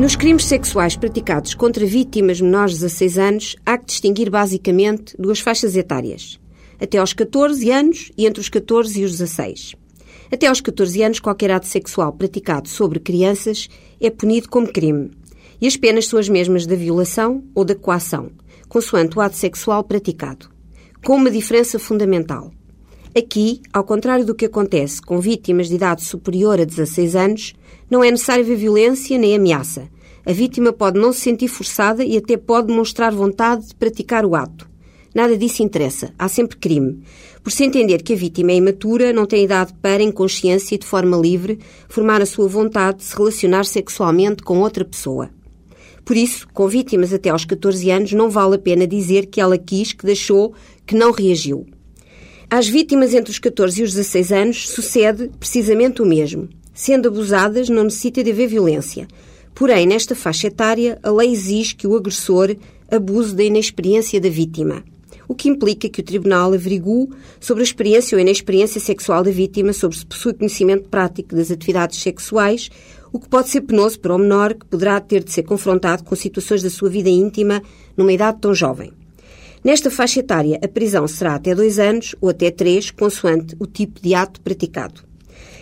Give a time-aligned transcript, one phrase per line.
[0.00, 5.40] Nos crimes sexuais praticados contra vítimas menores de 16 anos, há que distinguir basicamente duas
[5.40, 6.40] faixas etárias.
[6.80, 9.76] Até aos 14 anos e entre os 14 e os 16.
[10.32, 13.68] Até aos 14 anos, qualquer ato sexual praticado sobre crianças
[14.00, 15.10] é punido como crime.
[15.60, 18.30] E as penas são as mesmas da violação ou da coação,
[18.70, 20.48] consoante o ato sexual praticado.
[21.04, 22.50] Com uma diferença fundamental.
[23.14, 27.54] Aqui, ao contrário do que acontece com vítimas de idade superior a 16 anos,
[27.90, 29.88] não é necessário ver violência nem ameaça.
[30.24, 34.34] A vítima pode não se sentir forçada e até pode demonstrar vontade de praticar o
[34.34, 34.68] ato.
[35.14, 36.12] Nada disso interessa.
[36.18, 37.02] Há sempre crime.
[37.42, 40.78] Por se entender que a vítima é imatura, não tem idade para, em consciência e
[40.78, 45.30] de forma livre, formar a sua vontade de se relacionar sexualmente com outra pessoa.
[46.04, 49.58] Por isso, com vítimas até aos 14 anos, não vale a pena dizer que ela
[49.58, 50.54] quis, que deixou,
[50.86, 51.66] que não reagiu.
[52.48, 56.48] Às vítimas entre os 14 e os 16 anos sucede precisamente o mesmo.
[56.74, 59.06] Sendo abusadas, não necessita de haver violência.
[59.60, 62.56] Porém, nesta faixa etária, a lei exige que o agressor
[62.90, 64.82] abuse da inexperiência da vítima,
[65.28, 69.74] o que implica que o Tribunal averigue sobre a experiência ou inexperiência sexual da vítima,
[69.74, 72.70] sobre se possui conhecimento prático das atividades sexuais,
[73.12, 76.16] o que pode ser penoso para o menor que poderá ter de ser confrontado com
[76.16, 77.62] situações da sua vida íntima
[77.94, 78.94] numa idade tão jovem.
[79.62, 84.00] Nesta faixa etária, a prisão será até dois anos ou até três, consoante o tipo
[84.00, 85.02] de ato praticado.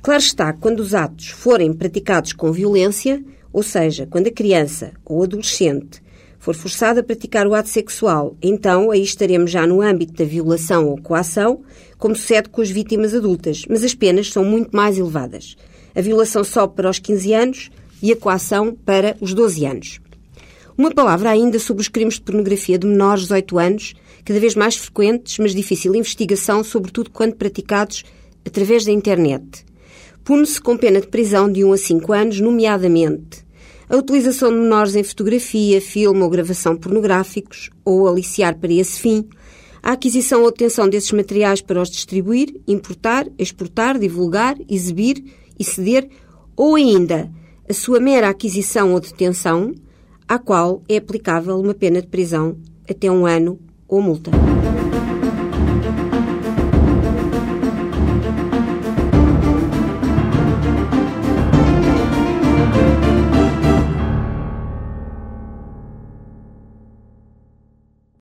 [0.00, 3.20] Claro está, quando os atos forem praticados com violência,
[3.52, 6.02] ou seja, quando a criança ou adolescente
[6.38, 10.88] for forçada a praticar o ato sexual, então aí estaremos já no âmbito da violação
[10.88, 11.62] ou coação,
[11.98, 15.56] como sucede com as vítimas adultas, mas as penas são muito mais elevadas.
[15.94, 17.70] A violação sobe para os 15 anos
[18.02, 20.00] e a coação para os 12 anos.
[20.78, 24.54] Uma palavra ainda sobre os crimes de pornografia de menores de 18 anos, cada vez
[24.54, 28.02] mais frequentes, mas difícil investigação, sobretudo quando praticados
[28.46, 29.66] através da internet.
[30.24, 33.50] Pune-se com pena de prisão de 1 a 5 anos, nomeadamente
[33.90, 39.28] a utilização de menores em fotografia, filme ou gravação pornográficos, ou aliciar para esse fim,
[39.82, 45.24] a aquisição ou detenção desses materiais para os distribuir, importar, exportar, divulgar, exibir
[45.58, 46.08] e ceder,
[46.56, 47.28] ou ainda
[47.68, 49.74] a sua mera aquisição ou detenção,
[50.28, 52.56] à qual é aplicável uma pena de prisão
[52.88, 53.58] até um ano
[53.88, 54.30] ou multa.